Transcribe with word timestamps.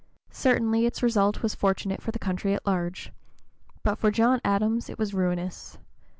Certainly 0.33 0.87
its 0.87 1.03
result 1.03 1.43
was 1.43 1.53
fortunate 1.53 2.01
for 2.01 2.09
the 2.09 2.17
country 2.17 2.55
at 2.55 2.65
large. 2.65 3.11
But 3.83 3.99
for 3.99 4.09
John 4.09 4.41
Adams 4.43 4.89
it 4.89 4.97
was 4.97 5.13
ruinous. 5.13 5.77